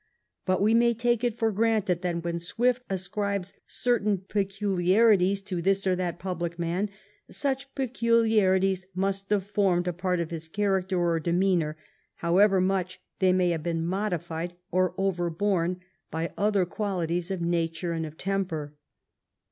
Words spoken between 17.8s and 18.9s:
and of temper.